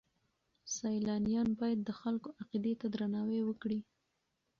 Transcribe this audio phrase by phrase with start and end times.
[0.75, 3.79] سیلانیان باید د خلکو عقیدې ته درناوی وکړي.